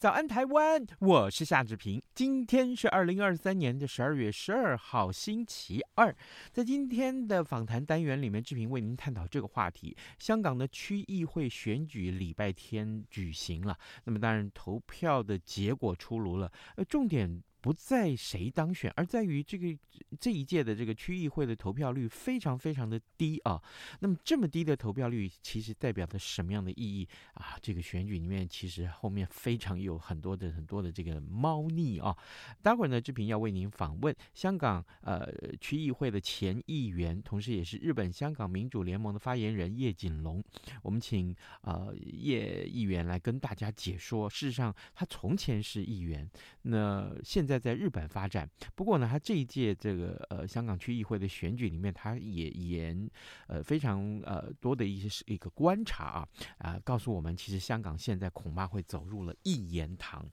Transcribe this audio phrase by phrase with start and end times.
[0.00, 0.82] 早安，台湾！
[1.00, 2.00] 我是夏志平。
[2.14, 6.16] 今天是二零二三年的十二月十二号，星期二。
[6.50, 13.76] 在今天的访谈单元里面，志平为您探讨这个话题：香港的区议会选举礼拜天举行了。
[14.04, 16.50] 那么，当然投票的结果出炉了。
[16.76, 17.42] 呃，重点。
[17.60, 19.76] 不在谁当选，而在于这个
[20.18, 23.62] 这一届的这个区议会的投票率非常非常的低啊。
[24.00, 27.58] 那么这么低的投票率，其实代表着什么样的意义啊？
[27.60, 32.16] 这个选举里面其实后面非常有很多的很多的这个猫腻啊。
[32.62, 35.30] 待会儿呢，志平要为您访问香港呃
[35.60, 40.42] 区议会的前议员，同时也是日本香港民主联盟的发言人叶锦龙。
[40.82, 44.30] 我们请呃叶议员来跟大家解说。
[44.30, 46.26] 事实上，他从前是议员，
[46.62, 47.49] 那现在。
[47.50, 53.10] 在在日本发展，不过呢，他这一届这个呃香港区议会的选举里面，他也言
[53.48, 56.28] 呃非常呃多的一些一个观察啊
[56.58, 60.24] 啊、告诉我们，其实香港现在恐怕会走入了一言堂。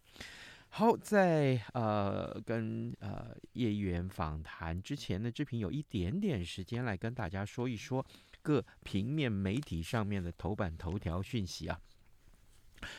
[0.70, 8.06] 好，在呃跟呃叶议员访谈之前呢，志平有一点点时间来跟大家说一说
[8.44, 11.80] 各平面媒体上面的头版头条讯息啊。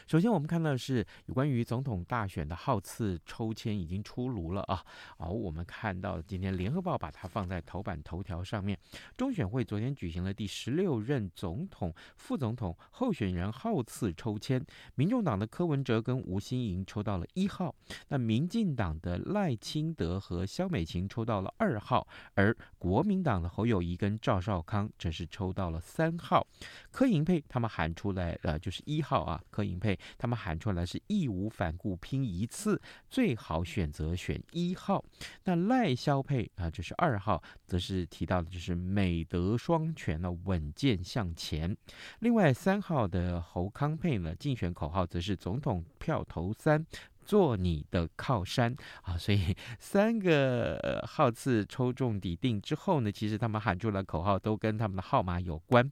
[0.06, 4.84] 首先，我们看到的是有关于总统大选的号次抽签已经出炉了啊！
[5.16, 8.76] 好，我们看到今天《联合报》把它放在头版头条上面。
[9.16, 14.60] 中选会昨天举行了第十六任总统、副总统候选人号次抽签，
[14.96, 17.72] 民众党的柯文哲跟吴欣盈抽到了一号，
[18.08, 26.44] 那民进党的赖清德和萧美琴抽到了二号，而国民党的侯友谊跟赵少康则是抽到了三号。
[26.90, 29.67] 柯银佩他们喊出来，呃，就是一号啊，柯。
[29.68, 32.80] 林配他们喊出来是义无反顾拼一次，
[33.10, 35.04] 最好选择选一号。
[35.44, 41.76] 那赖萧配啊，就是二号，则是提到的就是美德双全呢，稳健向前。
[42.20, 46.84] 另外三号的侯康配呢，竞选口号则是总统票投三，
[47.24, 49.18] 做你的靠山啊。
[49.18, 55.90] 所以 三个号次抽中底定之后呢，其实他们喊出来口号都跟他们的号码有关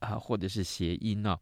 [0.00, 1.38] 啊，或者是谐音呢、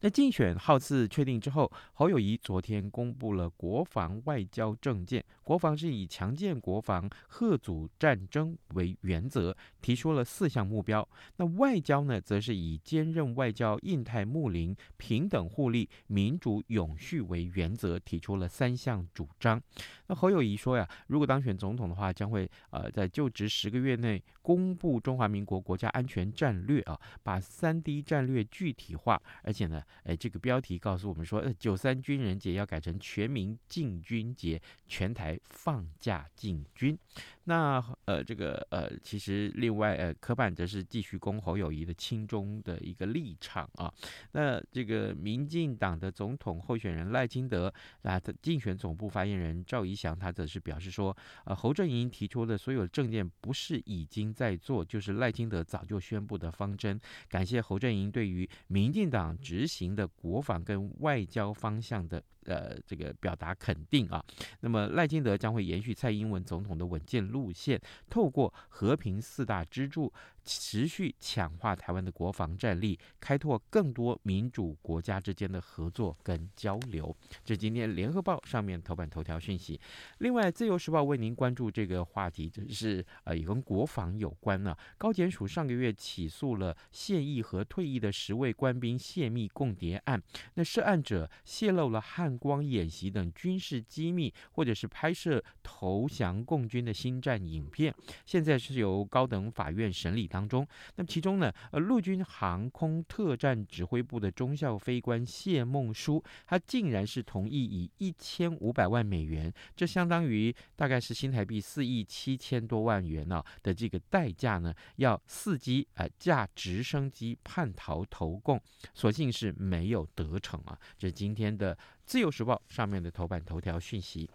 [0.00, 5.24] 那竞选号次确定之后，侯友谊昨天公布了国防外交政见。
[5.50, 11.08] 国防是以强健国防、吓阻战争为原则，提出了四项目标。
[11.38, 19.60] 那外交呢，则是以坚韧外交、印太睦邻、平等互利、民主永续为原则，提出了三项主张。
[20.06, 29.66] 那侯友宜说呀，如果当选总统的话，将会呃在就职十个月内公布中华民国国家安全战略啊，把三 D 战略具体化，而且。
[29.66, 36.98] 呢，哎，这个标题告诉我们说，呃，九三军人节要改成全民进军节，全台放假进军。
[37.44, 43.92] 那呃，这个呃，其实另外呃，柯办则是继续攻侯友谊的亲中的一个立场啊。
[44.32, 57.00] 那这个民进党的总统候选人赖清德啊，竞选总部发言人赵怡翔，他则是表示说，呃，侯振营提出的所有政见不是已经在做，就是赖清德早就宣布的方针。
[57.28, 62.22] 感谢侯振营对于民进党执行的国防跟外交方向的。
[62.46, 64.24] 呃，这个表达肯定啊。
[64.60, 70.12] 那么赖清德将会延续蔡英文总统的稳健路线，透过和平四大支柱，
[70.44, 77.16] 持续强化台湾的国防战力，开拓更多民主国家之间的合作跟交流。
[77.44, 79.80] 这今天联合报上面头版头条讯息。
[80.18, 90.20] 另外，自由时报为您关注这个话题，就是呃，也跟国防有关呢、高检署上个月起诉了现役和退役的十位官兵泄密共谍案，
[90.54, 97.94] 那涉案者泄露了汉光演习等军事机密，或者是拍摄投降共军的新战影片，
[98.26, 100.66] 现在是由高等法院审理当中。
[100.94, 118.58] 那么其中呢，呃，陆军航空特战指挥部的中校飞官谢梦书，他竟然是同意以一千五百万美元，这相当于大概是新台币四亿七千多万元呢、啊、的这个代价呢，要伺机呃驾直升机叛逃投共，
[118.94, 120.78] 所幸是没有得逞啊。
[120.96, 121.76] 这是今天的。
[122.10, 124.28] 自由时报上面的头版头条讯息。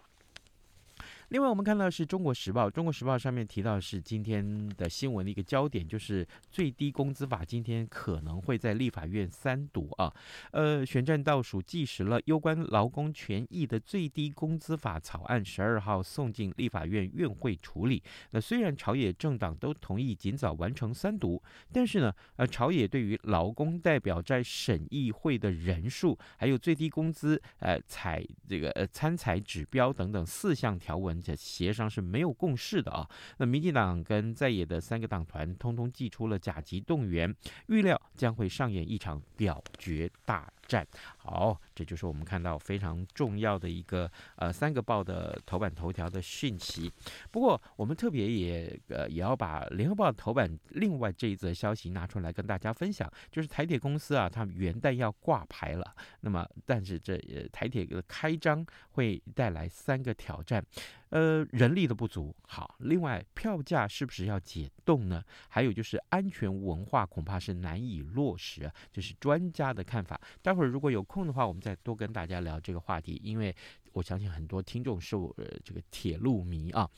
[1.30, 10.14] 另外，我们看到是中国时报，中国时报上面提到是今天的新闻的一个焦点，就是最低工资法今天可能会在立法院三读啊。
[10.52, 18.00] 呃，选战倒数计时了，攸关劳工权益的最低工资法草案十二号送进立法院院会处理。
[18.30, 31.15] 那虽然朝野政党都同意尽早完成三读，但是呢，呃，朝野对于劳工代表在审议会的人数，还有最低工资呃采这个呃参采指标等等四项条文。
[31.22, 33.08] 这协商是没有共识的啊。
[33.38, 37.34] 那民进党跟在野的三个党团通通祭出了甲级动员，
[37.68, 40.86] 预料将会上演一场表决大战。
[41.16, 46.92] 好，这就是我们看到非常重要的一个呃三个报的头版头条的讯息。
[47.30, 55.94] 不过我们特别也呃也要把联合报头版另外这一则消息拿出来跟大家分享，就是台铁公司啊，他们元旦要挂牌了。
[56.20, 57.16] 那么但是这
[57.52, 60.64] 台铁的开张会带来三个挑战。
[61.10, 65.22] 呃，人力的不足，好，另外票价是不是要解冻呢？
[65.48, 70.20] 还有就是安全文化恐怕是难以落实啊，这是专家的看法。
[70.42, 73.54] 待会儿如果有空的话，我们再多跟大家聊这个话题，因为
[73.92, 76.88] 我相信很多听众是我呃这个铁路迷啊。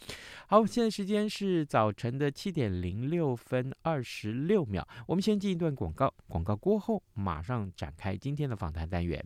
[0.47, 9.25] 好，现在时间是早晨的七点零六分二十六秒，我们先进一段广告，广告过后马上展开今天的访谈单元。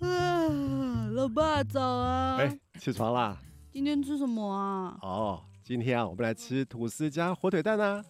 [0.00, 2.36] 啊，老爸早啊！
[2.38, 3.36] 哎，起床啦！
[3.70, 4.98] 今天吃什么啊？
[5.02, 8.02] 哦，今天啊，我们来吃吐司加火腿蛋啊。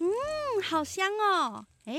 [0.00, 0.06] 嗯，
[0.62, 1.64] 好香哦！
[1.84, 1.98] 哎，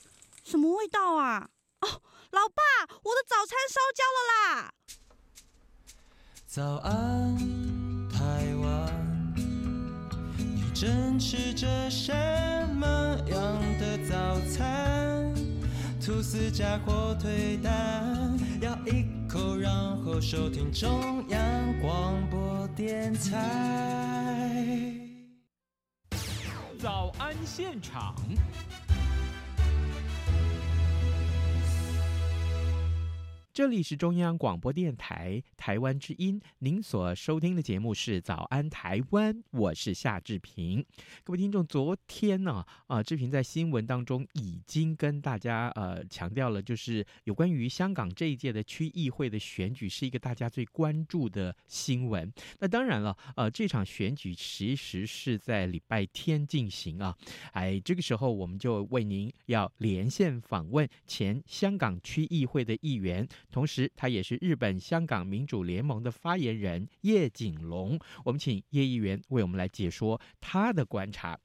[0.51, 1.47] 什么味道啊？
[1.79, 1.87] 哦，
[2.31, 2.61] 老爸，
[3.03, 4.73] 我的早餐烧焦了啦！
[6.45, 7.37] 早安，
[8.09, 9.33] 台湾，
[10.37, 12.11] 你正吃着什
[12.75, 12.85] 么
[13.29, 15.33] 样的早餐？
[16.05, 19.73] 吐司加火腿蛋，咬一口，然
[20.03, 24.99] 后收听中央广播电台。
[26.77, 28.13] 早安现场。
[33.61, 40.83] 这里是中央广播电台台湾之音，您所收听的节目是《早安台湾》，我是夏志平。
[41.23, 52.33] 各位听众，昨天呢，啊，志平在新闻当中已经跟大家呃强调了，就是有关于香港这一届的区议会的选举是一个大家最关注的新闻。
[52.57, 57.15] 那当然了，呃，这场选举其实是在礼拜天进行啊。
[57.51, 63.27] 哎，这个时候我们就为您要连线访问前香港区议会的议员。
[63.51, 67.99] 同时，他也是日本香港民主联盟的发言人叶景龙。
[68.23, 71.37] 我们请叶议员为我们来解说他的观察。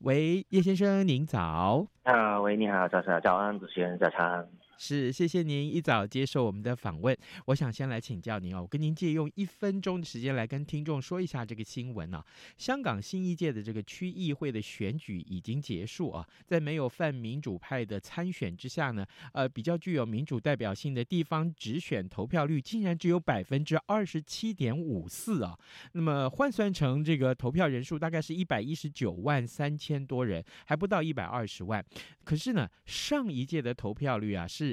[0.00, 1.86] 喂，叶先生，您早。
[2.02, 4.46] 啊，喂，你好，早上，早安，主持人，早上。
[4.78, 7.16] 是，谢谢您一早接受我们的访问。
[7.46, 12.22] 我想先来请教您哦，我跟您借用一分钟的时间来跟听众说一下这个新闻啊。
[12.58, 25.58] 香港新一届的这个区议会的选举已经结束啊，在没有泛民主派的参选之下呢，呃，比较具有民主代表性的地方直选投票率竟然只有百分之二十七点五四啊。
[25.92, 31.82] 那么换算成这个投票人数大概是一百一十九万三千多人，还不到一百二十万。
[32.24, 34.65] 可是呢，上一届的投票率啊是。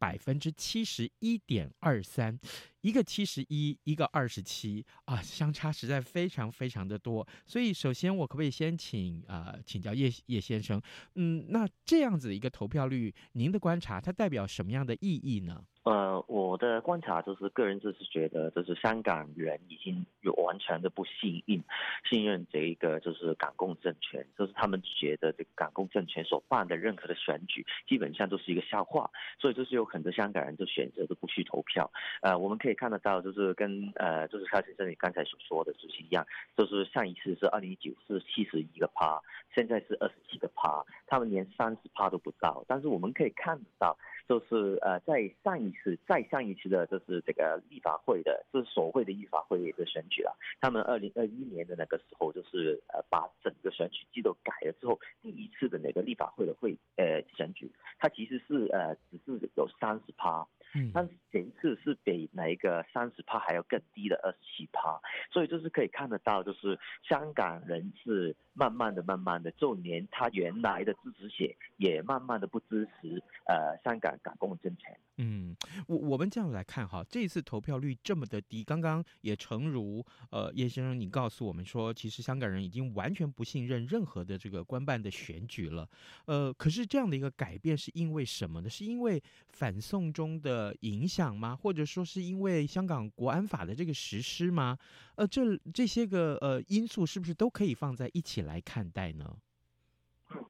[0.00, 2.40] 百分之七十一点二三，
[2.80, 7.26] 一个七十一，一个二十七啊，相差实在非常非常的多。
[7.46, 10.80] 所以，首先我可不可以先请啊、呃，请教叶叶先生，
[11.14, 15.64] 嗯，那这样子一个投票率，您的观察它代表什么样的意义呢？
[15.82, 21.64] 呃，我的观察就是，个人就是觉得，就是香港人已经有完全的不信任，
[22.08, 31.90] 信任这一个就是港共政权，就是他们觉得这个港共政权所办的任何的选举，基本上都是一个笑话，所以就是有很多香港人就选择都不去投票。
[32.20, 36.24] 呃，我们可以可以看得到，就是跟呃，就是蔡先生你刚才所说的就是一样，
[36.56, 39.20] 就是上一次是二零一九是七十一个趴，
[39.52, 43.98] 现在是二十七个趴，他们连三十趴都不到，但是我们可以看得到。
[44.28, 50.38] 就是呃，在上一次、再上一次的，就是这个立法会的，就是所谓的立法会的选举了。
[50.60, 60.46] 他们二零二一年的那个时候，就是呃，把整个选举制度改了之后，第一次的那个立法会的会呃选举，它其实是呃，只是有三十趴。
[60.74, 65.00] 嗯，但是这一次是比哪一个三十趴还要更低的二十七趴，
[65.32, 74.96] 所以就是可以看得到，就是香港人是慢慢的、慢慢的，就连他原来的支持者也慢慢的不支持呃香港港共政权。
[75.22, 75.54] 嗯，
[75.86, 85.88] 我我们这样来看哈，这一次投票率这么的低，刚刚也诚如呃叶先生你告诉我们说，其实香港人已经完全不信任任何的这个官办的选举了。
[86.26, 88.68] 呃，可是这样的一个改变是因为什么呢？
[88.68, 91.56] 是因为反送中的的影响吗？
[91.56, 94.76] 或者说是因为香港国安法的这个实施吗？
[95.16, 99.36] 呃，这这些个呃因素是不是都可以放在一起来看待呢？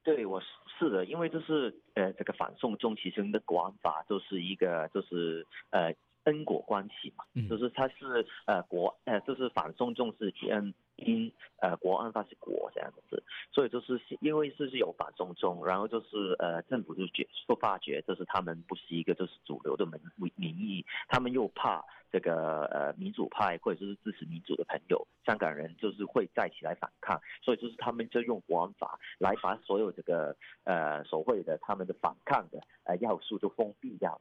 [0.03, 0.41] 对，我
[0.77, 5.93] 是的，因为就是呃，这个反送中其实的国安法就是一个就是呃
[6.25, 10.73] 因果关系嘛，嗯、就是它是呃国呃就是反送中是嗯。
[11.01, 19.99] 因呃，国安法是国这样子，所以就是因为是是有法中中，然后就是呃，政府就觉就发觉，就是他们不是一个就是主流的民
[20.35, 34.19] 民意，他们又怕这个呃民主派或者就是支持民主的朋友，香港人就是会再起来反抗，所以就是他们就用国安法来把所有这个呃所谓的他们的反抗的呃要素就封闭掉。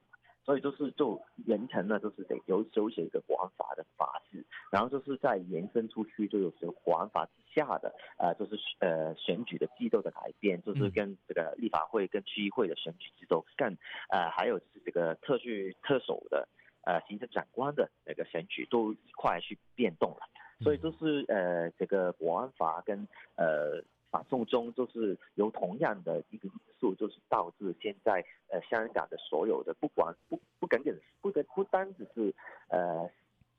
[0.50, 13.76] 所以就是就人成了，就是得有手写一个国安法的法制，然后就是在延伸出去，就有时候国安法之下的呃，就是呃选举的制度的改变，就是跟这个立法会跟区议会的选举制度更
[14.08, 16.48] 呃，还有就是这个特区特首的
[16.82, 20.26] 呃行政长官的那个选举都一块去变动了，
[20.64, 23.84] 所以就是呃这个国安法跟呃。
[24.10, 32.34] 反送中就是由同样的一个因素，就是导致现在呃香港的所有的不管不不仅仅不不不单只是
[32.68, 33.08] 呃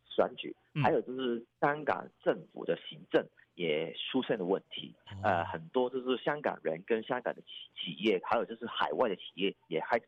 [0.05, 4.93] 选举，还有就是香港政府的行政也出现了问题，
[5.23, 9.99] 呃很多就是香港人跟香港的企企业，还有就是海外的企业也还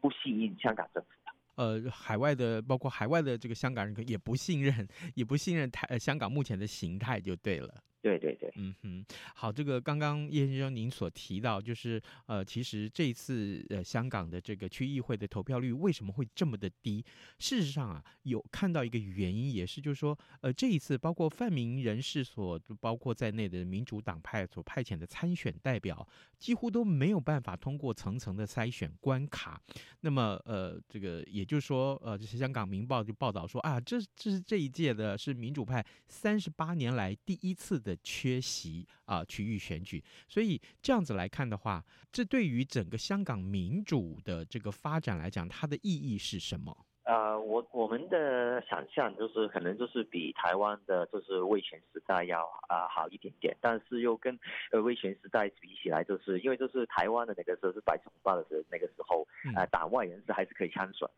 [0.00, 1.08] 不信任香港政府。
[1.54, 7.82] 呃，海外的包括海外的这个香港人也不信任，也不信任台、呃、香港目前的形态就对了。
[8.02, 17.04] 对对对，嗯哼，好，这个刚刚叶先生您所提到，就是呃，其实这一次呃香港的这个区议会的投票率为什么会这么的低？
[17.38, 26.04] 事实上啊，有看到一个原因，也是就是说，呃，这一次包括泛民人士所包括在内的民主党派所派遣的参选代表，
[26.40, 29.62] 几乎都没有办法通过层层的筛选关卡。
[30.00, 37.91] 那么呃，这个也就是说，呃，这是香港明报就报道说啊，这这是这一届的是民主派三十八年来第一次的。
[38.02, 46.86] 缺席啊，区域选举，所以这样子来看的话，这对于整个香港民主的这个发展来讲，它的意义是什么？
[47.04, 54.38] 呃，我我们的想象就是可能就是比台湾的就是威权时代要啊、呃、好一点点，但是又跟
[54.70, 61.08] 呃威权时代比起来，就是因为就是台湾的那个时候是白色恐怖的时候，那个时候呃党外人士还是可以参选。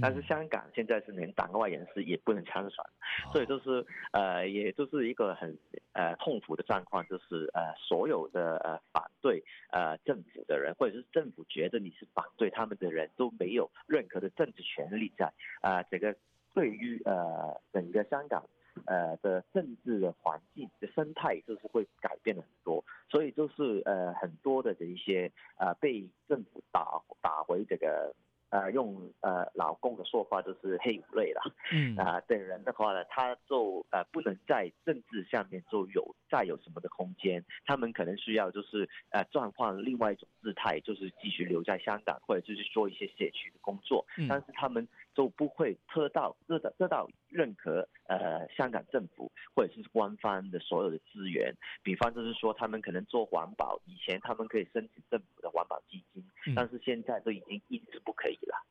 [0.00, 2.84] 但是香港现在是连党外人士也不能参选，
[3.30, 5.58] 所以就是呃，也就是一个很
[5.92, 15.26] 呃痛苦的状况，就是呃所有的呃反对呃政府的人，或者是政府觉得你是反对他们的人都没有任何的政治权利在
[15.60, 16.16] 啊、呃，这个
[16.54, 18.42] 对于呃整个香港
[18.86, 28.14] 呃的政治的环境的生态就是会改变了很多，所以就是呃很多的这一些啊、呃、被政府打打回这个。
[28.52, 31.40] 呃，用呃老公的说法就是黑五类了，
[31.72, 31.96] 嗯。
[31.96, 58.66] 啊、呃，等人的话呢，他就呃不能在政治上面就有再有什么的空间，他们可能需要就是呃转换另外一种姿态，就是继续留在香港，或者就是做一些社区的工作，嗯、但是他们就不会得到得到得到任何呃香港政府或者是官方的所有的资源，比方就是说他们可能做环保，以前他们可以申请政府的环保基金，嗯、但是现在都已经一直不可以了。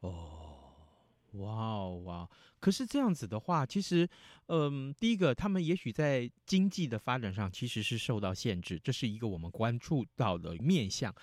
[0.00, 0.72] 哦，
[1.32, 2.28] 哇哦哇！
[2.58, 4.08] 可是这样子的话，其实，
[4.46, 11.14] 嗯，第一个，他们也许在经济的发展上其实是受到限制，这是一个我们关注到的面向。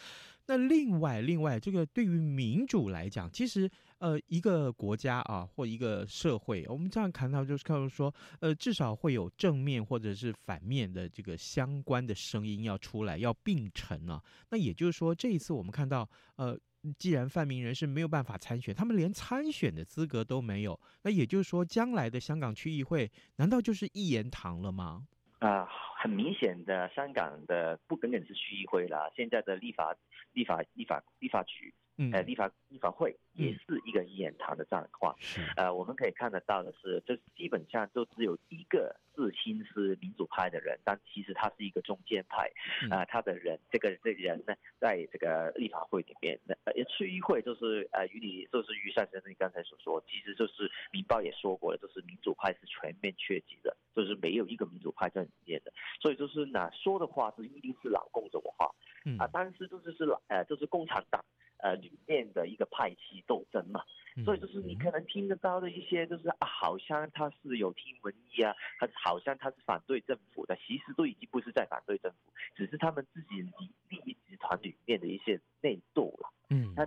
[0.45, 3.69] 那另外，另外，这个对于民主来讲，其实
[4.00, 14.21] 呃，一个国家啊，或一个社会，我们这样看到就是看到说，呃，至少会有正面或者是反面的这个相关的声音要出来，要并陈啊。
[14.50, 16.59] 那也就是说，这一次我们看到，呃，
[17.00, 25.07] 既然泛民人士没有办法参选，他们连参选的资格都没有，那也就是说，将来的香港区议会难道就是一言堂了吗？
[25.45, 29.93] 啊，很明显的，香港的不仅仅是区议会啦，现在的立法、
[30.31, 31.73] 立法、立法、立法局。
[31.97, 35.15] 嗯，呃，立法立法会也是一个一言堂的状况。
[35.38, 42.50] 嗯、呃，我们可以看得到的是，就基本上就只有一个自称是民主派的人，但其实他是一个中间派。
[42.89, 55.71] 啊、呃，他的人，这个这个人呢，在这个立法会里面，呃，区议会就是呃，与你就是于善先生刚才所说，其实就是《民报》也说过了，就是民主派是全面缺席的，就是没有一个民主派在里面的。
[56.01, 58.67] 所以就是呢，说的话是一定是老共主的话。
[59.05, 61.23] 嗯啊，但是就是是呃，就是共产党。
[61.63, 63.82] 呃，里面的一个派系斗争嘛，
[64.25, 73.41] 所以就是你可能听得到的一些，就是啊，好像他是有听闻一啊，他好像他是反对政府的，其实都已经不是在反对政府，只是他们自己
[73.88, 76.34] 利益集团里面的一些内斗了。
[76.50, 76.86] 嗯，那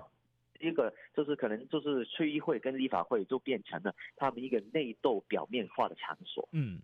[0.60, 6.46] 一个就是可能就是区议会跟立法会就变成了他们一个内斗表面化的场所。
[6.52, 6.82] 嗯。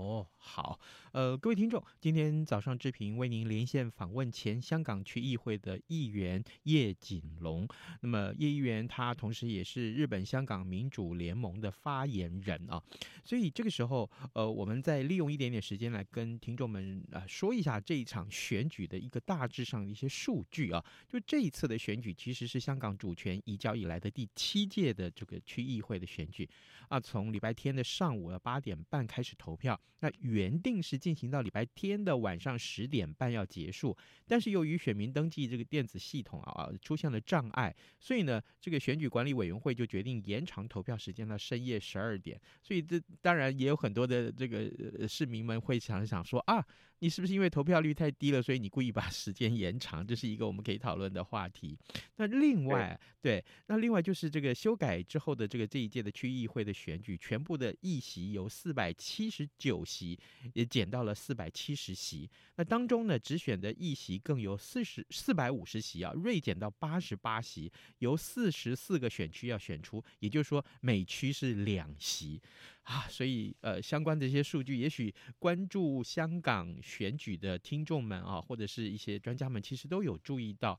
[0.00, 0.80] 哦，好，
[1.12, 7.68] 呃，各位听众，今天早上志平为您连线访问前香港区议会的议员叶锦龙。
[8.00, 12.82] 那么叶议员他同时也是日本香港民主联盟的发言人啊，
[13.26, 20.82] 所以这个时候，呃，我们再利用一点点时间来跟听众们啊说一下这一场选举的一个大致上的一些数据啊。
[21.06, 26.48] 就这一次的选举其实是香港主权移交以来的第七届的这个区议会的选举
[26.90, 29.80] 啊，从礼拜天的上午的八点半开始投票。
[30.00, 42.40] 那原定是进行到礼拜天的晚上十点半要结束，但是由于选民登记这个电子系统啊出现了障碍，所以呢，这个选举管理委员会就决定延长投票时间到深夜十二点。
[42.62, 46.66] 所以这当然也有很多的这个市民们会想想说啊。
[47.00, 50.06] 你是不是因为投票率太低了，所以你故意把 时间延长？
[50.06, 51.76] 这是一个我们可以讨论的话题。
[52.16, 60.18] 那另外，对，那另外就是这个修改之后的这个这一届的区议会的选举，全部的议席由四百七十九席
[60.52, 62.30] 也减到了四百七十席。
[62.56, 72.40] 那当中呢，只选的议席更由四十四百五十席啊锐减到八十八席，由四十四个选区要选出，也就是说每区是两席。
[72.90, 80.76] 啊，所以呃，相关的一些数据，也许关注香港选举的听众们啊，或者是一些专家们，其实都有注意到。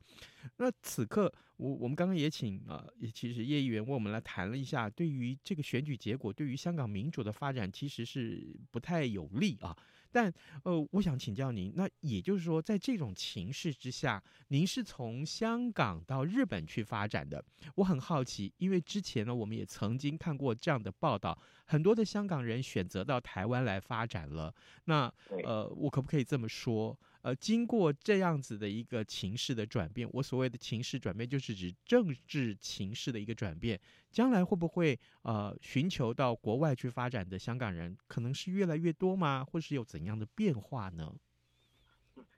[0.57, 9.73] 那此刻，我我们刚刚也请啊，也其实叶议员为我们来谈了一下，对于这个选举结果，对于香港民主的发展，其实是不太有利啊。
[10.11, 10.31] 但
[10.63, 17.43] 呃，我想请教您，那也就是说，在这种情势之下，您是从香港到日本去发展的。
[17.75, 24.53] 我很好奇，因为之前呢，我们也曾经看过这样的报道，很多的香港人选择到台湾来发展了。
[24.85, 25.11] 那
[25.43, 26.97] 呃，我可不可以这么说？
[27.21, 33.79] 呃，经过这样子的一个情势的转变，我所谓的情势转变，就是指政治情势的一个转变。
[34.11, 39.45] 将来会不会呃寻求到国外去发展的香港人，可能是越来越多吗？
[39.45, 41.15] 或是有怎样的变化呢？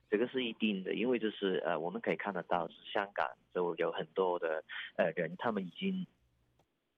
[0.10, 4.64] 这个是一定的，因为就是呃，我们可以看得到，香港就有很多的
[4.98, 6.06] 呃人，他们已经。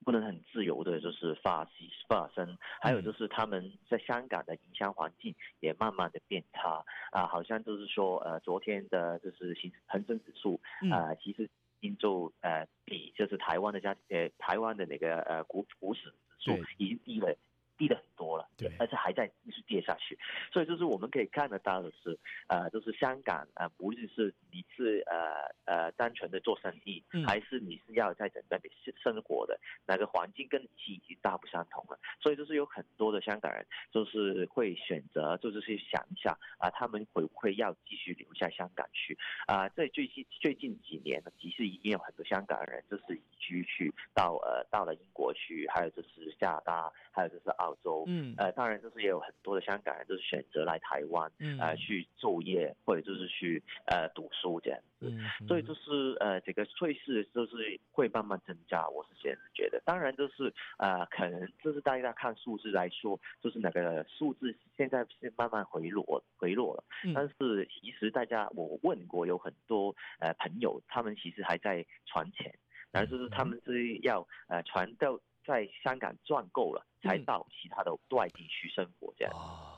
[0.06, 17.36] 不能很自由的，就是发起发生，还有就是他们在香港的营商环境也慢慢的变差啊，好像就是说，呃，昨天的就是恒恒生指数啊，其实已经就呃比就是台湾的家呃台湾的那个呃股股市指数已经低了。
[17.78, 20.18] 低的很多了，对，而且还在继续跌下去，
[20.52, 28.60] 所以就是我们可以看得到的是，呃，就是香港呃，不论是你是呃呃单纯的做生意，嗯，还是你是要在整个
[29.04, 39.68] 生活的那个环境跟你已经大不相同了，所以就是有很多的香港人就是会选择，就是去想一下啊，呃，他们会不会要继续留下香港去啊？
[39.70, 47.65] 在，呃，最近最近几年呢，其实已经有很多香港人就是移居去到呃到了英国去，还有就是加拿大，还有就是澳。
[47.66, 72.54] 澳洲，嗯，呃，当然就是也有很多的香港人，就是选择来台湾，嗯，呃，去就业或者就是去呃读书这样子，嗯，所以就是呃这个趋势就是会慢慢增加，我是这样子觉得，当然就是呃可能就是大家看数字来说，就是那个数字现在是慢慢回落回落了，嗯，但是其实大家我问过有很多呃朋友，他们其实还在传钱，
[72.92, 75.20] 然后就是他们是要呃传到。
[75.46, 79.34] 在香港赚够了，才到其他的外地去生活这样，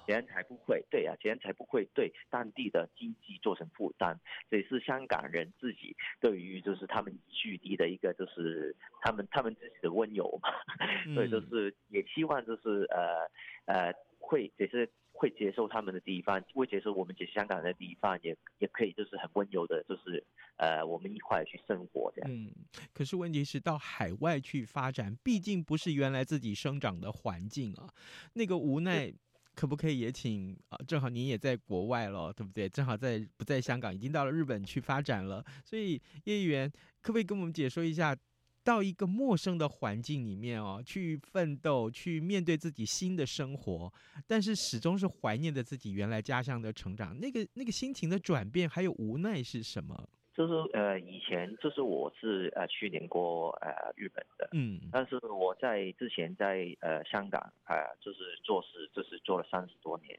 [0.07, 4.19] 这样才不会对啊，这样才不会对当地的经济造成负担。
[4.49, 10.49] 这也是香港人自己对于就是他们居地的一个就是他们他们自己的温柔嘛，
[11.13, 13.29] 所以就是也希望就是呃
[13.65, 14.89] 呃会也是。
[15.17, 20.23] 会接受他们的地方，会接受我们这些香港人的地方，也也可以就是很温柔的，就是
[20.57, 22.31] 呃，我们一块去生活这样。
[22.31, 22.53] 嗯，
[22.93, 27.89] 可是问题是到海外去发展，毕竟不是原来自己生长的环境啊，
[28.33, 29.11] 那个无奈，
[29.55, 30.77] 可不可以也请啊？
[30.87, 32.69] 正好您也在国外了，对不对？
[32.69, 38.15] 正好在不在香港，已经到了日本去发展了，所以叶议员可不可以跟我们解说一下？
[38.67, 43.93] 到一个陌生的环境里面哦，去奋斗，去面对自己新的生活，
[44.27, 50.09] 但是始终是怀念着自己原来家乡的成长，那个那个心情的转变还有无奈是什么？
[50.37, 60.15] 就是呃，以前就是我是呃去年过呃日本的，嗯，但是我在之前在呃香港啊、呃，就是做事就是做了三十多年，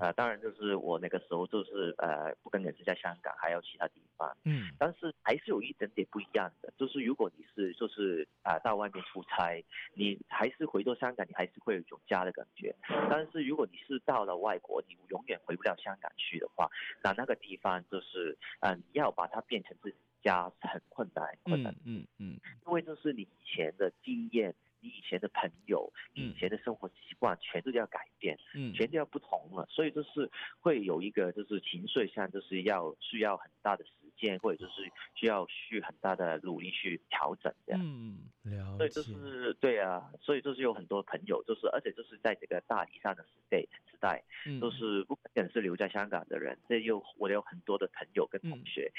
[0.00, 12.74] 啊、呃，当然就是我那个时候就是呃不仅仅是在香港，还有其他地方，嗯，但是还是有一点点不一样的，就是如果你是就是啊、呃、到外面出差，你还是回到香港，你还是会有一种家的感觉，
[13.08, 16.68] 但是如果你是到了外国，你永远回不了香港去的话，
[17.00, 19.40] 那那个地方就是嗯、要把它。
[19.52, 21.74] 变成自己家是很困难，很困难。
[21.84, 29.66] 嗯嗯，因为这是你以前的经验，你以前的朋友，你以前的生活习惯，全都要改变，嗯，全都要不同了。
[29.68, 37.80] 所以就是会有一个，就是情绪上，就是要需要很大的时间，或者就是需要去很大的努力去调整这样。
[37.84, 38.78] 嗯，了解。
[38.78, 44.24] 所以就是对啊，所以就是有很多朋友，就是而且就是在这个大体上的时代时代，
[44.58, 48.90] 都是不仅是留在香港的人，这又我有很多的朋友跟同学。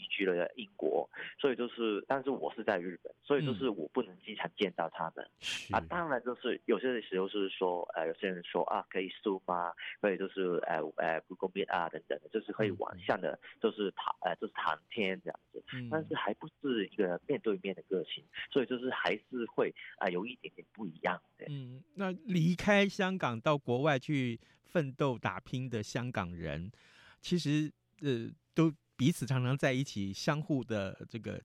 [0.00, 1.08] 移居了英国，
[1.38, 5.28] 所以就是，但是我是在日本，所以就是我不能经常见到他们。
[5.70, 15.62] 嗯、啊，当然就是有些时候是说，呃，有些人说啊，可以 Zoom 啊，可以就是呃呃 Google Meet 啊等等的，就是可以网上的，就是谈呃就是谈天这样子。
[15.74, 21.46] 嗯、但是还不是一个面对面的个性，所以就是还是会啊、呃、有一点点不一样的。
[21.48, 26.72] 嗯，那离开香港到国外去奋斗打拼的香港人，
[27.20, 28.72] 其实呃都。
[29.00, 31.40] 彼此常常在一起，相互的这个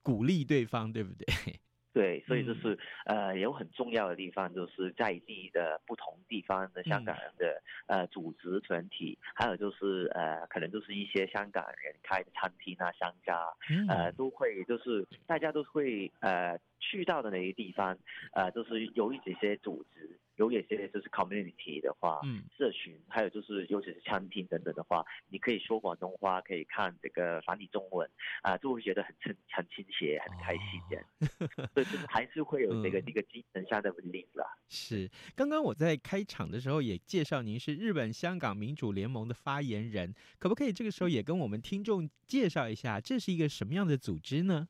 [0.00, 1.26] 鼓励对方，对不对？
[1.92, 17.98] 对，所以就是、嗯、呃，有很重要的地方，就是在地的不同地方的香港人的、嗯、呃组织团体，还有就是呃，可能就是一些香港人开的餐厅啊、商家，嗯、呃，都会就是大家都会呃去到的那些地方，
[18.34, 20.16] 呃，就是有一些些组织。
[20.48, 28.08] 有一些就是 community 的话，嗯，社群，还有就是尤其是餐厅等等的话，你可以说广东话，可以看这个繁体中文，
[28.42, 31.04] 啊、呃，就会觉得很亲很亲切，很开心这样。
[31.74, 34.48] 所以就是还是会有这个这个精神上的力量。
[34.68, 44.68] 是，刚刚我在开场的时候也介绍您是日本香港民主联盟的发言人，可不可以这个时候也跟我们听众介绍一下，这是一个什么样的组织呢？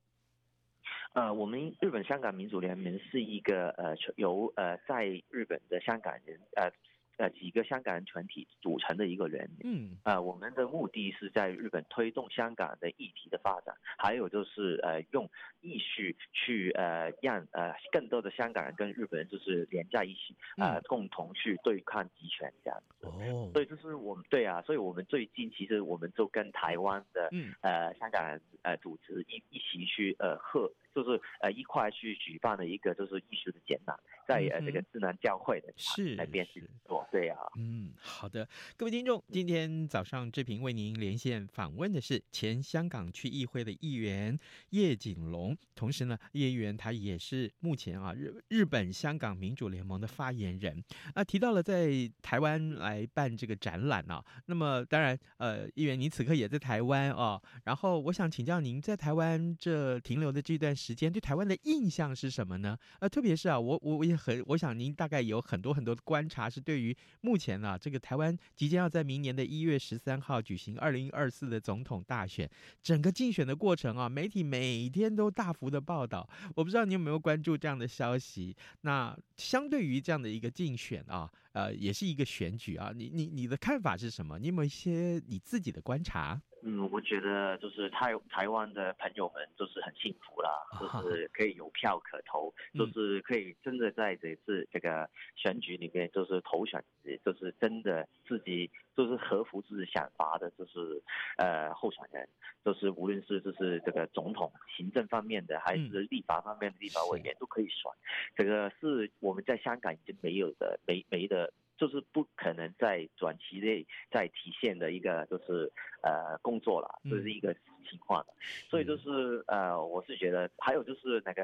[1.13, 6.71] 呃，我们日本香港民主联盟是一个呃由呃在日本的香港人呃
[7.17, 9.51] 呃几个香港人团体组成的一个人。
[9.65, 9.97] 嗯。
[10.05, 15.29] 呃，我们的目的是在日本推动香港的议题的发展，还有就是呃用
[15.61, 23.07] 艺术去呃让呃更多的香港人跟日本人就是连在一起，呃、嗯、共同去对抗集权这样子。
[23.07, 23.51] 哦。
[23.53, 30.71] 所以就是我们对啊，所以我们最近其实我们就跟台湾的嗯呃香港人呃组织一一起去呃合。
[30.95, 33.99] 就是呃一块去举办了一个就是艺术的展览，
[34.31, 44.39] 在呃这个智能教会的是来编辑做，对啊，嗯，好的，各位听众，今天早上志平为您连线访问的是前香港区议会的议员
[44.71, 50.85] 叶景龙，同时呢，叶议员他也是目前啊日日本香港民主联盟的发言人。
[51.15, 51.91] 啊，提到了在
[52.21, 62.77] 台湾来办这个展览啊，那么当然呃议员您此刻也在台湾啊，然后我想请教您在台湾这停留的这段时时间对台湾的印象是什么呢？
[62.99, 72.49] 呃，特别是啊，我我我也很，我想您大概有很多很多的观察，是对于目前啊，这个台湾即将要在明年的一月十三号举行二零二四的总统大选，
[72.83, 76.29] 整个竞选的过程啊，媒体每天都大幅的报道。
[76.55, 78.55] 我不知道你有没有关注这样的消息？
[78.83, 84.39] 那相对于这样的一个竞选啊，呃，也是一个选举啊，你你你的看法是什么？
[84.39, 86.41] 你有没有一些你自己的观察？
[86.63, 96.83] 嗯，我觉得就是台台湾的朋友们就是很幸福啦，就是可以有票可投，就是可以真的在这次这个选举里面，就是投选，
[97.25, 101.03] 就是真的自己就是合乎自己想法的，就是
[101.39, 102.29] 呃候选人，
[102.65, 107.91] 就是无论是就是这个总统、行政方面的，还是立法方面的立法委员都可以选，
[108.37, 111.53] 这个是我们在香港已经没有的，没没的。
[111.81, 117.55] 就是不可能在短期内再体现的一个就是呃工作了，这是一个
[117.89, 118.35] 情况的，
[118.69, 121.43] 所以就是呃我是觉得还有就是那个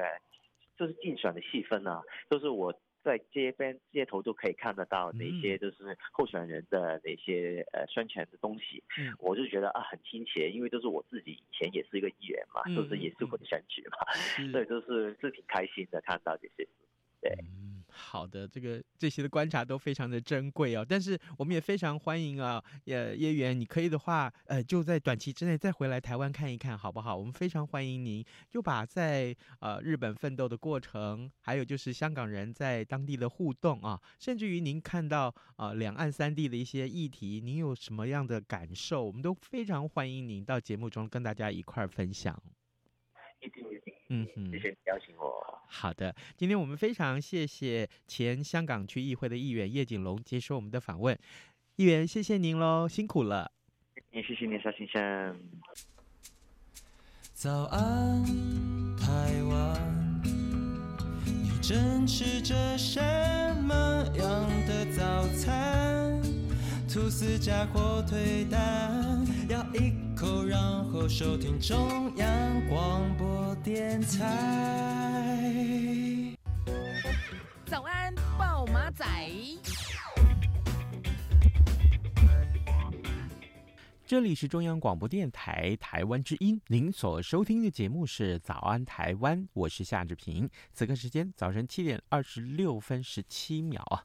[0.77, 2.71] 就是竞选的气氛啊，就是我
[3.01, 8.83] 在街边街头都可以看得到哪些就是候选人的哪些呃宣传的东西，
[9.17, 13.97] 我就觉得啊很亲切，因为都是我自己以前也是一个议员嘛，就是也是我的选举嘛，
[14.53, 16.67] 所以就是是挺开心的看到这些，
[17.21, 17.35] 对。
[17.97, 20.85] 好的，这个这些的观察都非常的珍贵哦。
[20.87, 27.17] 但是我们也非常欢迎啊，呃，叶元，你可以的话，呃，就在短期之内再回来台湾看一看，好不好？
[27.17, 39.03] 我们非常欢迎您，就把在呃日本奋斗的过程，还有就是香港人在当地的互动啊，甚至于您看到、呃、两岸三地的一些议题，您有什么样的感受？
[39.03, 42.39] 我们都非常欢迎您到节目中跟大家一块儿分享。
[44.09, 45.43] 嗯哼，谢谢你邀请我。
[45.67, 51.17] 好的，今天我们非常谢谢前香港区议会的议员叶景龙接受我们的访问。
[51.75, 53.51] 议员，谢谢您喽，辛苦了。
[54.11, 55.39] 也谢谢你，萧先生。
[57.33, 58.23] 早安，
[58.97, 60.21] 台湾，
[61.25, 62.99] 你正吃着什
[63.61, 63.75] 么
[64.17, 66.19] 样的早餐？
[66.89, 72.27] 吐司加火腿蛋，咬一口，然后收听中央
[72.67, 75.45] 广播电台。
[77.67, 79.05] 早安，报马仔。
[84.07, 90.49] 这里是中央广播电台台湾之音，您所收听的节目是《早安台湾》，我是夏志平。
[90.71, 94.01] 此刻时间早晨七点二十六分十七秒啊，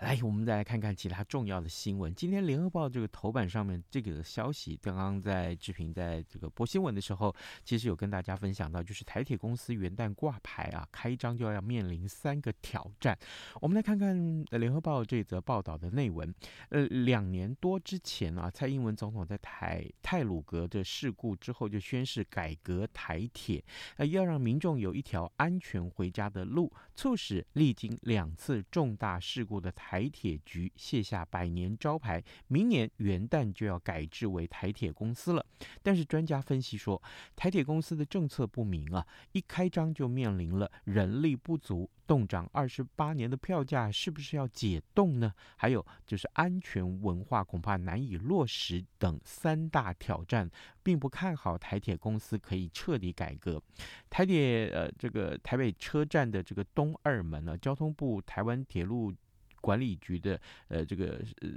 [0.00, 2.12] 来，我们再来看看其他重要的新闻。
[2.12, 13.16] 今天《联合报》这个头版上面这个消息，刚刚在志平在这个播新闻的时候，其实有跟大家分享到，就是台铁公司元旦挂牌啊，开张就要面临三个挑战。
[13.60, 14.16] 我们来看看
[14.58, 16.34] 《联合报》这则报道的内文。
[16.70, 23.62] 呃，两年多之前啊，蔡英文总统在台泰鲁阁的事故之后，就宣示改革台铁，
[23.98, 35.44] 呃，要让民众有一条安全回家的路，促使历经两次重大事故的台铁局卸下百年招牌，明年元旦就要改制为台铁公司了。
[35.82, 37.00] 但是专家分析说，
[37.36, 41.90] 台铁公司的政策不明啊，一开张就面临了人力不足。
[42.06, 45.32] 冻涨二十八年的票价是不是要解冻呢？
[45.56, 50.50] 还有就是安全文化恐怕难以落实等三大挑战，
[50.82, 53.62] 并不看好台铁公司可以彻底改革。
[54.10, 59.12] 台铁呃，这个台北车站的这个东二门呢，交通部台湾铁路
[59.60, 60.38] 管理局的
[60.68, 61.48] 呃这个呃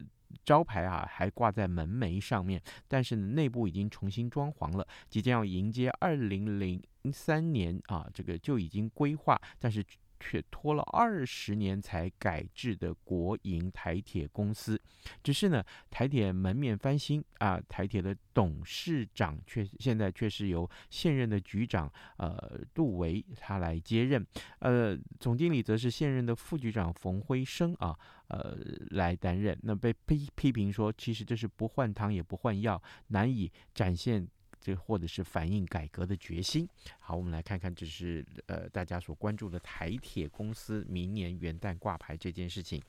[0.45, 6.81] 招牌啊，还挂在门楣上面，但是，内部已经重新装潢了，即将要迎接二零零
[7.12, 9.83] 三年啊，这个就已经规划，但是。
[10.19, 14.80] 却拖了二十年才改制的国营台铁公司，
[15.23, 24.25] 只是呢，台铁门面翻新啊，台铁的董事长却现在却是由现任的局长呃杜维他来接任，
[24.60, 28.58] 呃，总经理则是现任的副局长冯辉生啊，呃
[28.91, 29.58] 来担任。
[29.63, 34.27] 那被批批评说，其实这是不换汤也不换药，难以展现。
[34.67, 36.67] 这或者是反映改革的决心。
[36.99, 42.84] 好，我们来看看，这是呃大家所关注的台铁公司明年元旦挂牌这件事情。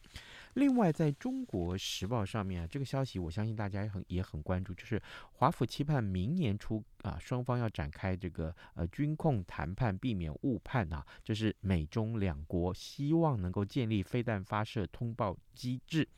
[0.58, 11.06] 另外，在中国时报上面啊，这个消息我相信大家也很也很关注，就是华府期盼明年初啊，双方要展开这个呃军控谈判，避免误判啊。
[11.22, 16.08] 就是美中两国希望能够建立飞弹发射通报机制。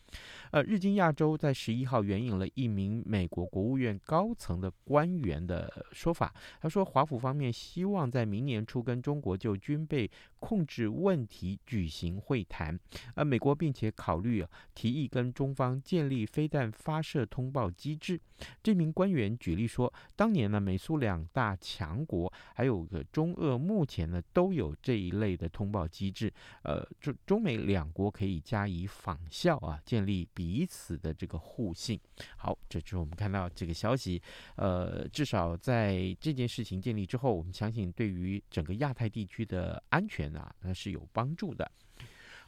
[0.51, 12.77] 呃，日经亚洲在十一号援引了一名美国国务院高层的官员的说法，他说华府方面希望在明年初跟中国就军备控制问题举行会谈，
[13.15, 14.41] 呃，美国并且考虑。
[14.75, 18.19] 提议跟中方建立飞弹发射通报机制。
[18.63, 26.33] 这名官员举例说，当年呢，美苏两大强国还有个中俄，目前呢都有这一类的通报机制。
[26.63, 32.01] 呃，中中美两国可以加以仿效啊，建立彼此的这个互信。
[32.39, 34.23] 好，这就是我们看到这个消息。
[34.57, 41.71] 呃，至少在这件事情建立之后，我们相信对于整个亚太地区的安全啊，那是有帮助的。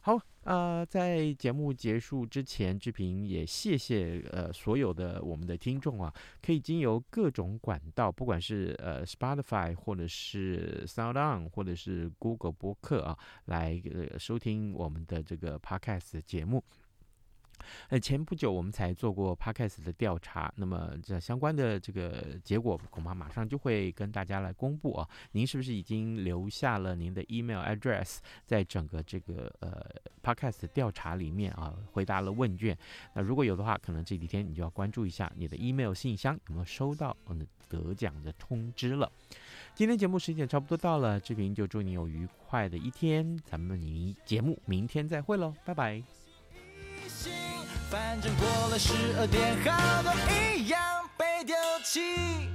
[0.01, 16.61] 好，呃，在节目结束之前，志平也谢谢呃所有的我们的听众啊，可以经由各种管道，不管是呃 Spotify 或者是 SoundOn 或者是 Google 播客啊，来呃收听我们的这个 Podcast 节目。
[17.89, 25.09] 呃，前不久我们才做过 Podcast 的调查，那么这相关的这个结果恐怕马上就会跟大家来公布啊。
[25.31, 29.85] 您是不是已经留下了您的 email address，在整个这个呃
[30.21, 32.77] Podcast 调查里面啊，回答了问卷？
[33.13, 39.11] 那如果有的话，可能这几天你就要关注一下你的 email 信箱有没有收到嗯得奖的通知了。
[39.73, 46.22] 今天节目时间差不多到了，志平就祝你有愉快的一天，咱们你节目明天再会喽，拜拜。
[47.89, 50.79] 反正过了十二点，好多一样
[51.15, 52.49] 被丢弃。